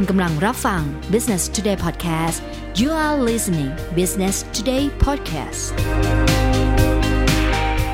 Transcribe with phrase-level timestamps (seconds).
[0.00, 2.38] คุณกำลังรับฟัง Business Today Podcast
[2.80, 5.62] you are listening Business Today Podcast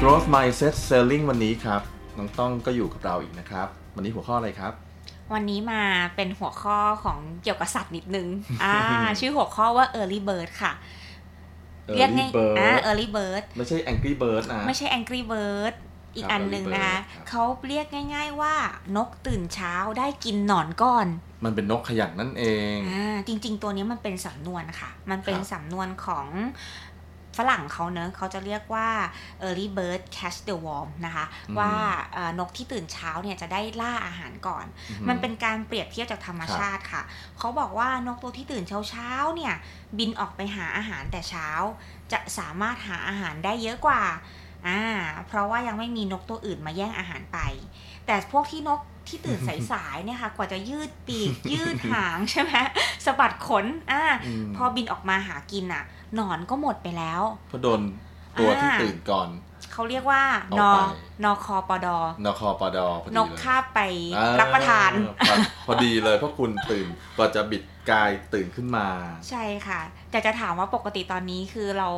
[0.00, 1.82] Growth Mindset Selling วันนี้ครับ
[2.18, 4.73] น้องต้องก็อยู่กับเราอีกนะครับ วันนี้หัวข้ออะไรครับ
[5.32, 5.82] วันนี้มา
[6.16, 8.27] เป็นหัวข้อของเกี่ยวกับสัตว์นิดนึง
[8.62, 8.77] อ่า
[9.21, 10.73] ชื่อหัวข้อว่า early bird ค่ะ
[11.95, 15.75] เรียก Early ง่าย Bird อ่า early bird ไม่ใช่ Angry Bird นะ ไม่ใช่ angry bird
[16.14, 18.54] อีกครับอันหนึ่ง early bird นะคะครับเขาเรียกง่าย ๆว่า
[18.96, 21.06] นกตื่นเช้าได้กินหนอนก่อน
[21.44, 22.44] มันเป็นนกขยันนั่นเอ
[22.75, 26.26] งอ่าจริง ๆ ตัวนี้มันเป็นสำนวนค่ะ มันเป็นครับสำนวนของ
[27.39, 28.89] ฝรั่งเขาเนอะเขาจะเรียกว่า
[29.46, 31.25] early bird catch the worm นะคะ
[31.58, 31.72] ว่า
[32.12, 37.03] เอ่อนกที่ตื่นเช้าเนี่ยจะได้ล่าอาหารก่อนอือหือมันเป็นการเปรียบเทียบจากธรรมชาติค่ะ
[37.39, 39.55] เขาบอกว่านกตัวที่ตื่นเช้าๆเนี่ย
[39.98, 41.48] บินออกไปหาอาหารแต่เช้า
[42.12, 44.03] จะสามารถหาอาหารได้เยอะกว่า
[44.66, 44.83] อ่า
[45.27, 47.39] เพราะว่ายังไม่มีนกตัวอื่นมาแย่งอาหารไป
[48.06, 49.39] แต่พวกที่นกที่ตื่น
[49.72, 52.55] สายๆเนี่ยค่ะ กว่าจะยืดปีก ยืดหางใช่ไหม
[53.05, 55.83] สะบัดขน อ่าอืมพอบินออกมาหากินอะ
[56.14, 57.81] หนอนก็หมดไปแล้วเพราะโดน
[58.41, 59.28] ตัวที่อ่าตื่นก่อน
[59.72, 60.78] เขาเรียกว่าเอานอไป
[61.25, 63.80] นอคอปอดอนคปดพอดีนกเลยคาบไป
[64.16, 64.91] อ่รับประทาน
[65.28, 65.34] พอ
[65.66, 68.86] พอดีเลยเพราะคุณตื่นกว่าจะบิดกายตื่นขึ้นมา
[69.28, 71.88] ใช่ค่ะแต่จะถามว่าปกติตอนนี้คือเรา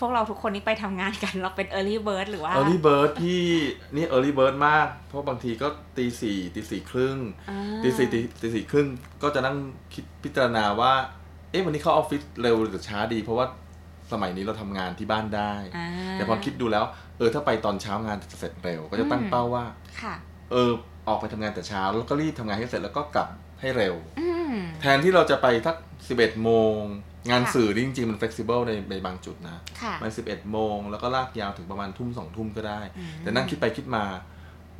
[0.00, 3.42] พวกเราทุกคนนี่ไปทำงานกันเราเป็น early bird หรือว่า Early Bird พี่
[3.94, 7.18] นี่ Early Bird มาก เพราะบางทีก็ตีสี่ตีสี่ครึ่ง
[7.50, 8.86] อ่าตีสี่ตีตีสี่ครึ่ง
[9.22, 9.56] ก็จะนั่ง
[9.94, 10.92] คิดพิจารณาว่า
[11.50, 13.46] เอ๊ะวันนี้เข้าออฟฟิศเร็วหรือช้าดี เพราะว่า
[14.12, 16.84] สมัยนี้เราทำงานที่บ้านได้อ่าแต่พอคิดดูแล้ว
[17.18, 19.64] เออถ้าไปตอนเช้างานจะเสร็จเร็ว ก็จะตั้งอืมเป้าว่า
[20.00, 20.14] ค่ะ
[20.52, 20.70] เออ
[21.08, 23.28] ออกไปทำงานแต่เช้า แล้วก็รีบทำงานให้เสร็จแล้วก็กลับ
[23.60, 25.76] ให้เร็วอืมแทนที่เราจะไปทัก
[26.10, 26.76] 11โมง
[27.30, 34.04] งานค่ะสื่อนี่จริงๆ มัน flexible ในในบางจุดนะค่ะมัน11โมงแล้วก็ลากยาวถึงประมาณทุ่มสองทุ่มก็ได้อืมแต่นั่งคิดไปคิดมา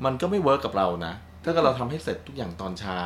[0.04, 2.98] มันก็ไม่เวิร์กกับเรานะ ถ้าเกิดเราทำให้เสร็จทุกอย่างตอนเช้า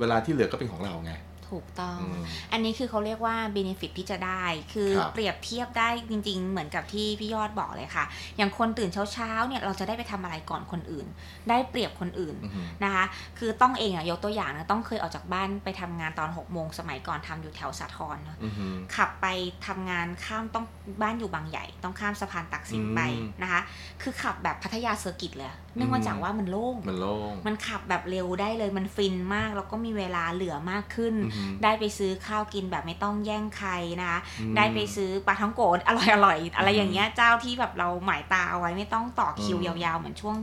[0.00, 1.12] เวลาที่เหลือก็เป็นของเราไง
[1.52, 8.04] ถูกต้องอืมอันนี้คือเขาเรียกว่า benefit ที่จะได้ คือครับเปรียบเทียบได้จริง ๆ เหมือนกับที่พี่ยอดบอกเลยค่ะ
[8.36, 11.06] อย่างคนตื่นเช้าๆ เนี่ยเราจะได้ไปทำอะไรก่อนคนอื่น
[11.48, 13.04] ได้เปรียบคนอื่นอือหือนะคะ
[13.38, 19.26] คือต้องเองอะยกตัวอย่างนะต้องเคยออกจากบ้านไปทำงานตอน6โมงสมัยก่อนทำอยู่แถวสาทรเนอะอือหือขับไป
[19.66, 20.64] ทำงานข้ามต้อง
[21.02, 23.60] บ้านอยู่บางใหญ่ ต้องข้ามสะพานตากสินไปอืมนะคะ
[24.02, 33.70] คือขับแบบพัทยา circuit เลยเนื่องมาจากว่ามันโล่งมันโล่งมันขับแบบเร็วได้เลยมันฟินมากแล้วก็มีเวลาเหลือมากขึ้นอือหือได้ไปซื้อข้าวกินแบบไม่ต้องแย่งใคร
[34.00, 40.36] นะคะอืมได้ไปซื้อปาท่องโก๋อร่อยอร่อยๆอะไรอืมอย่างเงี้ยเจ้าที่แบบเราหมายตาเอาไว้ไม่ต้องต่อคิวอืยมาวๆ เหมือนช่วง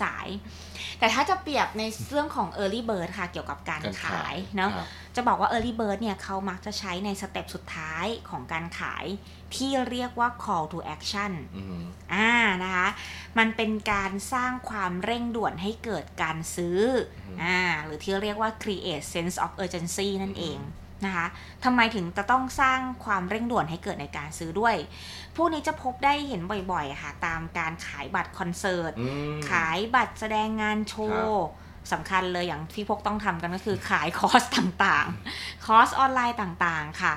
[0.00, 9.06] สายๆแต่ถ้าจะเปรียบในเรื่องของ Early Bird ค่ะเกี่ยวกับการการขายเนาะครับ จะบอกว่า Early Bird เนี่ยเขามักจะใช้ในสเต็ปสุดท้ายของการขาย
[9.54, 11.84] ที่เรียกว่า call to action อือหือ
[12.14, 12.88] อ่านะคะ
[13.38, 16.80] มันเป็นการสร้างความเร่งด่วนให้เกิดการซื้อ
[17.26, 20.60] อมอ่าหรือที่เรียกว่า create sense of urgency นั่นเอง
[21.04, 21.26] นะคะ
[21.64, 24.76] ทำไมถึงจะต้องสร้างความเร่งด่วนให้เกิดในการซื้อด้วย
[25.36, 26.40] พวกนี้จะพบได้เห็น
[26.72, 31.44] บ่อยๆค่ะ ตามการขายบัตรคอนเสิร์ตอืมขายบัตรแสดงงานโชว์
[31.92, 37.14] สำคัญเลยอย่างที่พวกต้องทำกันก็คือขายคอร์สต่างๆ คอร์สออนไลน์ต่างๆ ค่ะ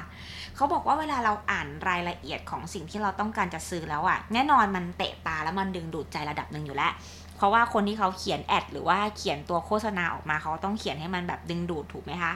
[0.56, 6.92] เขาบอกว่าเวลาเราอ่านรายละเอียดของสิ่งที่เราต้องการจะซื้อแล้วอะแน่นอนมันเตะตาแล้วมันดึงดูดใจระดับหนึ่งอยู่แล้ว
[7.36, 12.34] เพราะว่าคนที่เขาเขียนแอดหรือว่าเขียนตัวโฆษณาออกมาเขาต้องเขียนให้มันแบบดึงดูดถูกไหมคะ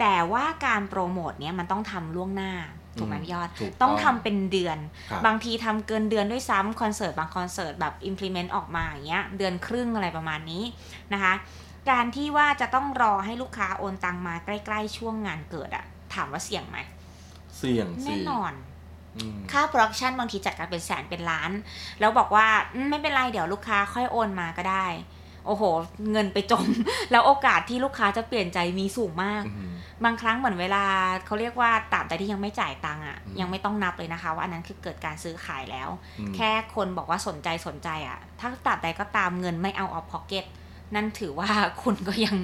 [0.00, 2.52] แต่ว่าการโปรโมทเนี้ยมันต้องทำล่วงหน้า
[2.98, 4.78] ถูกไหมอืมพี่ยอดถูกต้องทำเป็นเดือน
[5.10, 10.64] ครับบางทีทำเกินเดือนด้วยซ้ำคอนเสิร์ตบางคอนเสิร์ตแบบ implement ออกมาอย่างเงี้ยเดือนครึ่งอะไรประมาณนี้
[11.12, 11.34] นะคะ
[11.90, 16.78] การที่ว่าจะต้องรอให้ลูกค้าโอนตังมาใกล้ ๆ ช่วงงานเกิดอะถามว่าเสี่ยงไหม
[17.58, 18.52] เสี่ยงสิแน่นอน
[19.16, 21.50] อืมค่า production บางทีจัดกันเป็นแสนเป็นล้าน
[22.00, 24.86] แล้วบอกว่าอืมไม่เป็นไรเดี๋ยวลูกค้าค่อยโอนมาก็ได้
[25.46, 25.62] โอ้โห
[26.12, 26.66] เงินไปจม
[27.10, 29.71] แล้วโอกาสที่ลูกค้าจะเปลี่ยนใจมีสูงมากอือหือ
[30.04, 30.84] บางครั้งเหมือนเวลา
[31.26, 35.88] เขาเรียกว่าตราบใดที่ยังไม่จ่ายตังค์อะอืมยังไม่ต้องนับเลยนะคะ ว่าอันนั้นคือเกิดการซื้อขายแล้ว
[36.20, 40.44] อืมแค่คนบอกว่าสนใจสนใจอะ ถ้าตราบใดก็ตามเงินไม่เอาออฟพ็อกเก็ต
[40.94, 41.48] นั่นถือว่า
[41.82, 42.36] คุณก็ยัง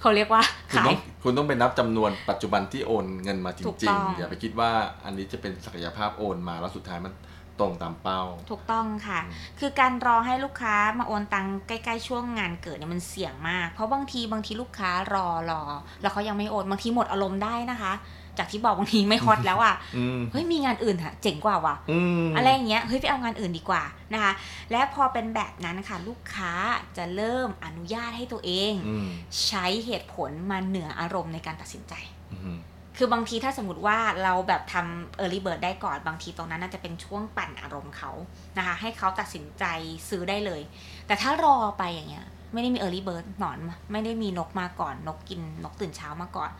[0.00, 0.42] เขาเรียกว่า
[0.72, 4.70] คุณขาต้ยองคุณต้องไปนับจำนวนปัจจุบันที่โอนเงินมาจถูกริต้งองๆอย่าไปคิดว่า
[5.04, 7.12] อันนี้จะเป็นศักยภาพโอนมาแล้วสุดท้ายมัน
[7.60, 15.62] ตรงตามเป้า ถูกต้องค่ะอืมคือการรอให้ลูกค้ามาโอนตังค์ใกล้ๆช่วงงานเกิดเนี่ยมันเสี่ยงมาก เพราะบางทีบางทีลูกค้ารอรอ
[16.02, 17.94] แล้วเขายังไม่โอนบางทีหมดอารมณ์ได้นะคะ
[18.38, 24.32] จากที่บอกบางทีไม่ฮอตแล้วอะอืมเฮ้ยมีงานอื่นอะเจ๋งกว่าว่ะอืมอะไรอย่างเงี้ยเฮ้ยไปเอางานอื่นดีกว่านะคะ
[24.70, 26.52] และพอเป็นแบบนั้นค่ะ ลูกค้า
[26.96, 29.08] จะเริ่มอนุญาตให้ตัวเองอืม
[29.46, 31.94] ใช้เหตุผลมาเหนืออารมณ์ในการตัดสินใจ
[32.32, 32.58] อืม
[32.96, 38.10] คือบางทีถ้าสมมติว่าเราแบบทำ early bird ได้ก่อนบางทีตรงนั้นน่าจะเป็นช่วงปั่นอารมณ์เขา
[38.58, 39.64] นะคะ ให้เขาตัดสินใจ
[40.08, 40.60] ซื้อได้เลย
[41.06, 46.50] แต่ถ้ารอไปอย่างเงี้ย ไม่ได้มี early bird หนอนมาไม่ได้มีนกมาก่อน นกกินนกตื่นเช้ามาก่อน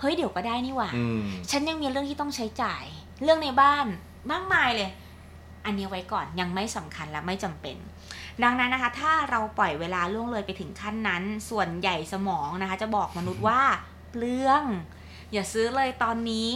[0.00, 1.20] เฮ้ยเดี๋ยวก็ได้นี่หว่าอืม
[1.50, 2.84] ฉันยังมีเรื่องที่ต้องใช้จ่าย
[3.22, 3.86] เรื่องในบ้าน
[4.32, 4.90] มากมายเลย
[5.64, 7.76] อันนี้ไว้ก่อนยังไม่สำคัญและไม่จำเป็น
[8.42, 13.60] ดังนั้นนะคะ ถ้าเราปล่อยเวลาล่วงเลยไปถึงขั้นนั้น ส่วนใหญ่สมองนะคะ จะบอกมนุษย์ว่า
[14.10, 14.62] เปลือง
[15.32, 16.54] อย่าซื้อเลยตอนนี้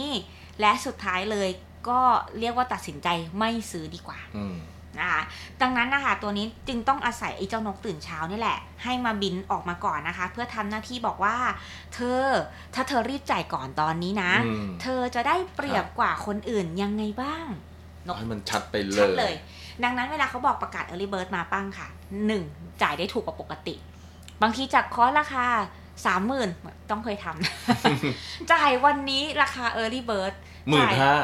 [0.59, 1.49] และสุดท้ายเลย
[1.89, 2.01] ก็
[2.39, 3.07] เรียกว่าตัดสินใจ
[3.39, 4.55] ไม่ซื้อดีกว่าอืม
[4.99, 5.21] นะคะ
[5.61, 11.37] ดังนั้นนะคะตัวนี้จึงต้องอาศัยไอ้เจ้านกตื่นเช้านี่แหละ ให้มาบินออกมาก่อนนะคะ เพื่อทำหน้าที่บอกว่า
[11.93, 12.23] เธอ
[12.73, 17.45] ถ้าเธอรีบจ่ายก่อนตอนนี้นะอืมเธอจะได้เปรียบกว่าคนอื่นยังไงบ้าง
[18.05, 19.33] นกให้มันชัดไปเลชัดยเลย
[19.83, 21.87] ดังนั้นเวลาเขาบอกประกาศ Early Bird มาปั้งค่ะ
[22.35, 22.81] 1.
[22.81, 23.75] จ่ายได้ถูกกว่าปกติ
[24.41, 25.47] บางทีจากคอร์สราคา
[26.05, 26.49] สามหมื่น
[26.91, 30.33] ต้องเคยทำจ่ายวันนี้ราคา Early Bird
[30.69, 31.15] หมื่นจ่ายห้า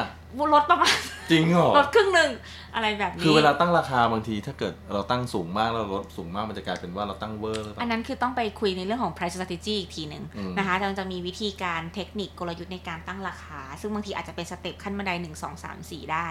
[0.54, 0.96] ลดประมาณ
[1.30, 2.30] จริงเหรอลดครึ่งหนึ่ง
[2.74, 16.26] อะไรแบบนี้ คือเวลาตั้งราคาบางทีถ้าเกิดเราตั้งสูงมากแล้วลดสูงมากมันจะกลายเป็นว่าเราตั้งเวอร์หรือเปล่าอันนั้นคือต้องไปคุยในเรื่องของ price strategy อีกทีหนึ่งอืมนะคะแต่มันจะมีวิธีการเทคนิคกลยุทธ์ในการตั้งราคา ซึ่งบางทีอาจจะเป็น step ขั้นบันได1 2 3 4ได้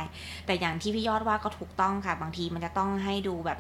[0.46, 3.60] แต่อย่างที่พี่ยอดว่าก็ถูกต้องค่ะ บางทีมันจะต้องให้ดูแบบ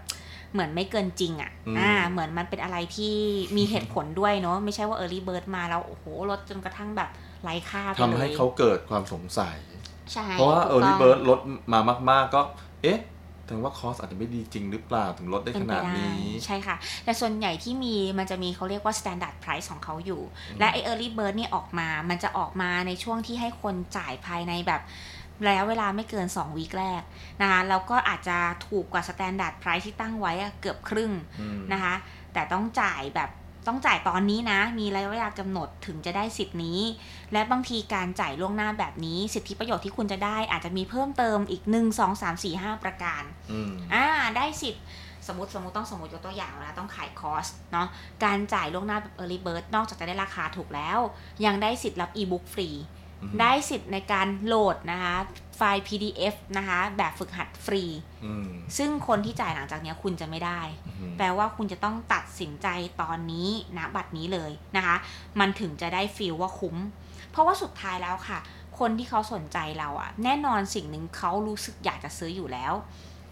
[0.53, 3.15] เหมือนไม่เกินจริงอะ่ะอืมอ่าเหมือนมันเป็นอะไรที่
[3.57, 7.09] มีเหตุผลด้วยเนาะไม่ใช่ว่า early bird มาแล้วโอ้โหลดจนกระทั่งแบบ
[7.43, 9.57] ไร้ค่าไปเลยทำให้เขาเกิดความสงสัย
[10.11, 11.39] ใช่เพราะว่าถูกต้ Early อง Bird ลด
[11.71, 11.79] มา
[12.09, 12.41] มาก ๆ ก็
[12.83, 12.99] เอ๊ะ
[13.49, 20.21] ถึงว่าคอสอาจจะไม่ดีจริงหรือเปล่าถึงลดได้เป็ขนไปนาดได้นี้ ใช่ค่ะ แต่ส่วนใหญ่ที่มีมันจะมีเขาเรียกว่า standard price ของเขาอยู่
[20.59, 24.81] และไอ้ early bird เนี่ยออกมา มันจะออกมาในช่วงที่ให้คนจ่ายภายในแบบ
[25.47, 27.01] ระยะเวลาไม่เกิน 2 วีคแรก
[27.41, 28.37] นะคะแล้วก็อาจจะ
[28.67, 31.95] ถูกกว่า standard price ที่ตั้งไว้อะเกือบครึ่งอืมนะคะ
[32.33, 33.29] แต่ต้องจ่ายแบบ
[33.67, 36.81] ต้องจ่ายตอนนี้นะ มีระยะเวลากำหนดถึงจะได้สิทธิ์นี้
[37.33, 44.05] และบางทีการจ่ายล่วงหน้าแบบนี้ สิทธิประโยชน์ที่คุณจะได้ อาจจะมีเพิ่มเติมอีก 1 2 3 4 5 ประการอืมอ่า
[44.37, 44.83] ได้สิทธิ์
[45.27, 47.87] สมมติสมมติต้องสมมติยกตัวอย่างเวลาต้องขายคอร์สเนาะ
[48.23, 50.99] การจ่ายล่วงหน้าแบบ early bird นอกจากจะได้ราคาถูกแล้ว
[51.45, 52.98] ยังได้สิทธิ์รับ e-book ฟรีอืม
[53.39, 55.15] ได้สิทธิ์ในการโหลดนะคะ
[55.57, 57.83] ไฟล์ PDF นะคะ แบบฝึกหัดฟรี
[58.25, 62.67] อืมซึ่งคนที่จ่ายหลังจากเนี้ยคุณจะไม่ได้อืมแปลว่าคุณจะต้องตัดสินใจ
[63.01, 64.95] ตอนนี้ณบัดนี้เลยนะคะ
[65.39, 66.75] มันถึงจะได้ฟีลว่าคุ้ม
[67.31, 68.39] เพราะว่าสุดท้ายแล้วค่ะ
[68.79, 72.73] คนที่เขาสนใจเราอะแน่นอนสิ่งหนึ่งเขารู้สึกอยากจะซื้ออยู่แล้ว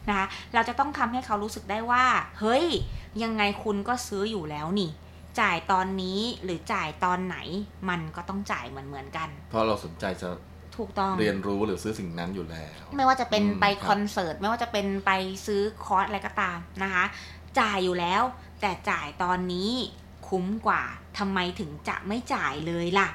[0.10, 2.06] นะคะ เราจะต้องทำให้เขารู้สึกได้ว่า
[2.40, 2.66] เฮ้ย
[3.24, 4.92] ยังไงคุณก็ซื้ออยู่แล้วนี่
[5.42, 7.38] จ่ายตอนนี้หรือจ่ายตอนไหน
[7.90, 10.30] มันก็ต้องจ่ายเหมือนเหมือนๆกัน เพราะเราสนใจจะ
[10.78, 15.12] ถูกต้องเรียนรู้หรือซื้อสิ่งนั้นอยู่แล้ว ไม่ว่าจะเป็นอืมไปครับคอนเสิร์ตไม่ว่าจะเป็นไป
[15.46, 17.06] ซื้อคอร์สอะไรก็ตามนะคะ
[17.60, 18.24] จ่ายอยู่แล้ว
[18.62, 19.72] แต่จ่ายตอนนี้
[20.28, 20.84] คุ้มกว่า
[21.18, 23.10] ทำไมถึงจะไม่จ่ายเลยล่ะ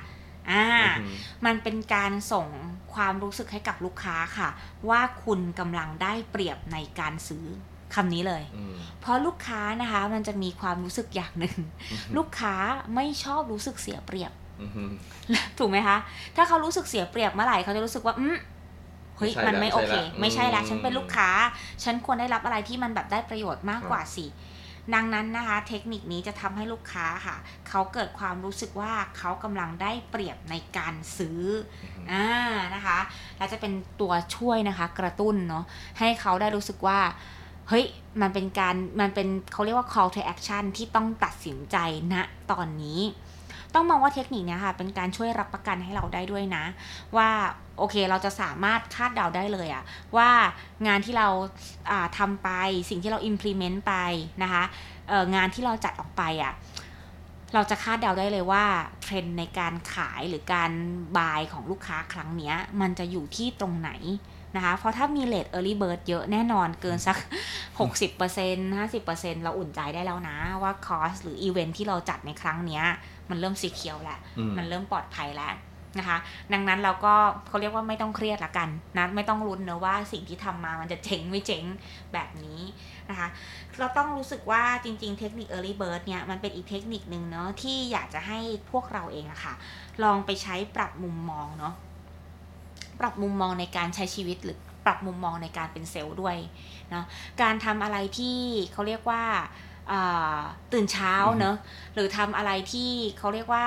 [0.50, 0.66] อ่า
[1.00, 1.14] อืม
[1.46, 2.46] มันเป็นการส่ง
[2.94, 4.48] ความรู้สึกให้กับลูกค้าค่ะ
[4.88, 7.46] ว่าคุณกำลังได้เปรียบในการซื้อ
[7.94, 11.56] คำนี้เลยอืมเพราะลูกค้านะคะมันจะมีความรู้สึกอย่างหนึ่ง
[12.16, 12.54] ลูกค้า
[12.94, 14.90] ไม่ชอบรู้สึกเสียเปรียบอืมอืม
[15.58, 15.96] ถูกไหมคะ
[16.36, 18.36] ถ้าเขารู้สึกเสียเปรียบเมื่อไหร่เขาจะรู้สึกว่าอืม
[19.16, 21.28] เฮ้ยไม่ใช่มันไม่ละโอเค ไม่ไม่ใช่ใช่ละละฉันเป็นอืมลูกค้า
[21.84, 24.26] ฉันควรได้รับอะไรที่มันแบบได้ประโยชน์มากกว่าสิ
[24.94, 27.36] ดังนั้นนะคะ เทคนิคนี้จะทำให้ลูกค้าค่ะ
[27.68, 31.42] เขาเกิดความรู้สึกว่าเขากำลังได้เปรียบในการซื้อ
[32.10, 32.28] ออ่า
[32.74, 32.98] นะคะ
[33.38, 35.64] และจะเป็นตัวช่วยนะคะ กระตุ้นเนาะ
[35.98, 36.98] ให้เขาได้รู้สึกว่า
[37.68, 37.84] เฮ้ย
[38.20, 41.76] มันเป็นการมันเป็นเขาเรียกว่า call to action ที่ต้องตัดสินใจ
[42.12, 42.14] ณ
[42.52, 43.00] ตอนนี้
[43.74, 46.64] ต้องมองว่าเทคนิคนี้ค่ะเป็นการช่วยรับประกันให้เราได้ด้วยนะ
[47.16, 47.30] ว่า
[47.78, 49.82] โอเคเราจะสามารถคาดเดาได้เลยอะ
[50.16, 50.30] ว่า
[50.86, 52.48] งานที่เราาทำไป
[52.90, 53.94] สิ่งที่เรา implement ไป
[54.42, 54.64] นะคะ
[55.34, 56.52] งานที่เราจัดออกไปอะ
[57.54, 58.64] เราจะคาดเดาได้เลยว่า
[59.02, 60.70] เทรนด์ในการขายหรือการ
[61.18, 63.90] บายของลูกค้าครั้งนี้มันจะอยู่ที่ตรงไหน
[64.56, 67.16] นะคะ เพราะถ้ามี rate early bird เยอะแน่นอนเกินสัก
[67.78, 72.84] 60% 50%เราอุ่นใจได้แล้วนะว่าคอร์สหรืออีเวนท์ที่เราจัดในครั้งเนี้ย
[73.30, 75.54] มันเริ่มสีเขียวแล้วอืมมันเริ่มปลอดภัยแล้ว
[75.98, 76.18] นะคะ
[76.52, 77.14] ดังนั้นเราก็
[77.48, 78.68] เขาเรียกว่าไม่ต้องเครียดละกัน
[78.98, 81.64] นะไม่ต้องลุ้นนะว่าสิ่งที่ทำมามันจะเจ๋งไม่เจ๋ง
[82.12, 82.60] แบบนี้
[83.10, 83.28] นะคะ
[83.78, 88.38] เราต้องรู้สึกว่าจริงๆเทคนิค early bird เนี่ยมันเป็นอีกเทคนิคนึงเนาะที่อยากจะให้
[88.70, 89.54] พวกเราเองอะค่ะ
[90.02, 91.74] ลองไปใช้ปรับมุมมองเนาะ
[93.02, 96.36] ปรับมุมมองในการใช้ชีวิตหรือปรับมุมมองในการเป็นเซลล์ด้วย
[96.90, 97.04] เนาะ
[97.42, 98.38] การทำอะไรที่
[98.72, 99.22] เขาเรียกว่า
[99.92, 100.40] อ่า
[100.72, 101.56] ตื่นเช้าเนอะ
[101.94, 103.64] หรือทำอะไรที่เขาเรียกว่า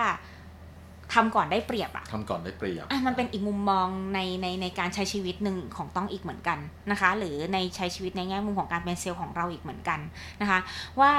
[1.14, 6.60] ทำก่อนได้เปรียบอะทำก่อนได้เปรียบอะมันเป็นอีกมุมมองในในในการใช้ชีวิตหนึ่งของต้องอีกเหมือนกัน
[6.92, 10.00] นะคะ หรือในใช้ชีวิตในแง่มุมของการเป็นเซลล์ของเราอีกเหมือนกัน
[10.42, 10.60] นะคะ
[11.00, 11.14] ว่า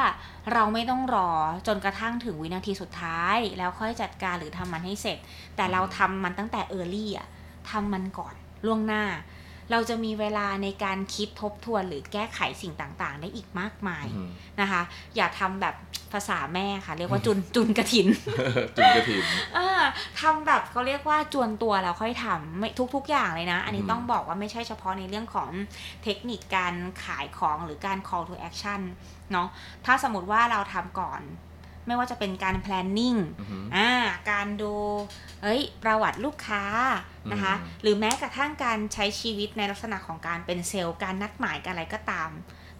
[0.52, 1.30] เราไม่ต้องรอ
[1.66, 5.18] จนกระทั่งถึงวินาทีสุดท้าย แล้วค่อยจัดการหรือทำมันให้เสร็จ
[5.56, 7.28] แต่เราทำมันตั้งแต่เออร์ลี่อะ
[7.70, 8.34] ทำมันก่อน
[8.66, 9.04] ล่วงหน้า
[9.72, 14.28] เราจะมีเวลาในการคิดทบทวนหรือแก้ไขสิ่งต่างๆ ได้อีกมากมายอืม
[14.60, 14.82] นะคะ
[15.16, 15.74] อย่าทำแบบ
[16.12, 18.06] ภาษาแม่ค่ะ เรียกว่าจุนจุนกระถิน
[18.76, 19.22] จุนกระถิ่น
[19.56, 19.68] อ่า
[20.20, 25.50] ทำแบบเขาเรียกว่าจวนตัวแล้วค่อยทำไม่ทุก ๆ อย่างเลยนะ อันนี้อืมต้องบอกว่าไม่ใช่เฉพาะในเรื่องของ
[26.04, 28.80] เทคนิคการขายของหรือการ call to action
[29.32, 29.48] เนาะ
[29.86, 31.20] ถ้าสมมติว่าเราทำก่อน
[31.86, 33.90] ไม่ว่าจะเป็นการ planning อือหืออ่า
[34.30, 34.74] การดู
[35.42, 36.62] เอ้ยประวัติลูกค้า
[37.32, 42.30] นะคะอืมหรือแม้กระทั่งการใช้ชีวิตในลักษณะของการเป็นเซลล์การนัดหมายกันอะไรก็ตาม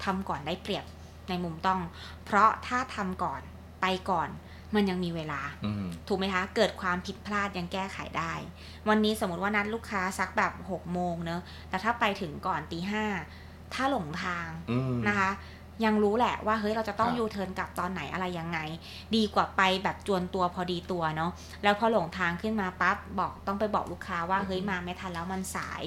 [0.04, 0.84] ทำก่อนได้เปรียบ
[1.28, 1.80] ในมุมต้อง
[2.24, 3.40] เพราะถ้าทำก่อน
[3.80, 4.28] ไปก่อน
[4.74, 8.32] มันยังมีเวลาอืมถูกไหมคะ เกิดความผิดพลาดยังแก้ไขได้
[8.88, 13.04] วันนี้สมมติว่านัดลูกค้าสักแบบ6โมงเนอะแต่ถ้าไปถึงก่อนตีห้า
[13.74, 15.30] ถ้าหลงทางอืมนะคะ
[15.84, 18.58] ยังรู้แหละว่าเฮ้ยเราจะต้องครับยูเทิร์นกลับตอนไหนอะไรยังไง
[19.16, 21.30] ดีกว่าไปแบบจวนตัวพอดีตัวเนาะ
[21.62, 25.82] แล้วพอหลงทางขึ้นมาปั๊บบอกต้องไปบอกลูกค้าว่าเฮ้ยมาไม่ทันแล้วมันสาย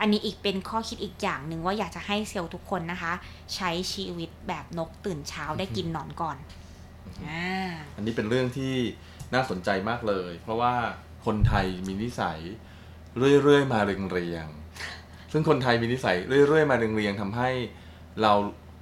[0.00, 3.12] อันนี้อีกเป็นข้อคิดอีกอย่างหนึ่งว่าอยากจะให้เซลล์ทุกคนนะคะ
[3.54, 6.36] ใช้ชีวิตแบบนกตื่นเช้าได้กินหนอนก่อน
[7.26, 8.72] อ่าอันนี้เป็นเรื่องที่
[9.34, 10.74] น่าสนใจมากเลย เพราะว่า
[11.26, 12.38] คนไทยมีนิสัย
[13.18, 16.16] เรื่อยๆมาเรียงๆซึ่งคนไทยมีนิสัย
[16.48, 17.50] เรื่อยๆมาเรียงๆทำให้
[18.22, 18.32] เรา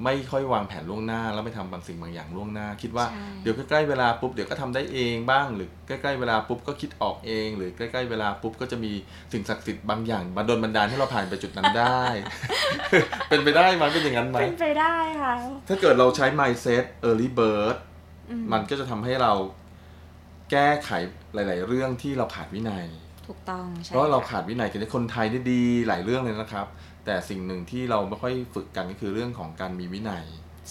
[0.05, 8.93] ไม่ค่อยวางแผนล่วงหน้า แล้วไม่ทำบางสิ่งบางอย่างล่วงหน้า คิดว่าใช่เดี๋ยวใกล้ๆเวลาปุ๊บเดี๋ยวก็ทำได้เองบ้าง หรือใกล้ๆเวลาปุ๊บก็คิดออกเอง หรือใกล้ๆเวลาปุ๊บก็จะมี
[9.33, 12.03] สิ่งศักดิ์สิทธิ์บางอย่างมาดลบันดาลให้เราผ่านไปจุดนั้นได้
[13.29, 15.35] เป็นไปได้ไหมเป็นอย่างนั้นไหมเป็นไปได้ค่ะ
[15.69, 17.77] ถ้าเกิดเราใช้ mindset early bird
[18.31, 19.33] อืมมันก็จะทำให้เรา
[20.51, 20.91] แก้ไข
[21.35, 22.87] หลาย ๆ เรื่องที่เราขาดวินัย
[23.31, 26.67] ถูกต้องใช่เพราะเราค่ะ ขาดวินัยกันคนไทยได้ดีหลายเรื่องเลยนะครับ
[27.05, 30.25] แต่สิ่งหนึ่งที่เราไม่ค่อยฝึกกันก็คือเรื่องของการมีวินัย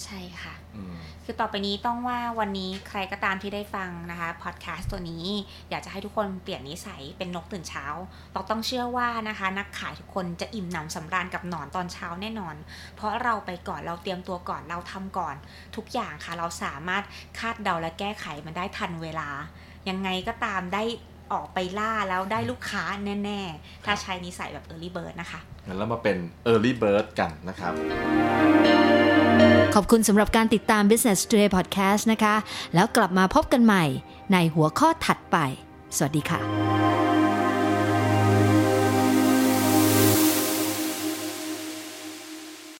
[0.03, 5.25] ใช่ค่ะ อืม คือต่อไปนี้ต้องว่าวันนี้ใครก็ตามที่ได้ฟังนะคะพอดแคสต์ตัวนี้
[5.69, 7.85] อยากจะให้ทุกคนเปลี่ยนนิสัยเป็นนกตื่นเช้า
[8.33, 12.55] เราต้องเชื่อว่านะคะ นักขายทุกคนจะอิ่มหนำสำราญกับหนอนตอนเช้าแน่นอน
[12.95, 15.35] เพราะเราไปก่อนเราเตรียมตัวก่อนเราทำก่อน
[15.75, 17.03] ทุกอย่างค่ะเราสามารถ
[17.39, 19.29] คาดเดาและแก้ไขมันได้ทันเวลา
[19.89, 20.83] ยังไงก็ตามได้
[21.33, 22.83] ออกไปล่าแล้วได้ลูกค้า
[23.23, 26.17] แน่ ๆ ถ้าใช้นิสัยแบบ Early Bird นะคะงั้นเรามาเป็น
[26.51, 27.73] early bird กันนะครับ
[29.75, 32.35] ขอบคุณสำหรับการติดตาม Business Today Podcast นะคะ
[32.75, 33.85] แล้วกลับมาพบกันใหม่
[34.33, 35.37] ในหัวข้อถัดไป
[35.97, 36.39] สวัสดีค่ะ